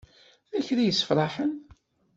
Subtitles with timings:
[0.53, 1.51] Lakra ysefrahen?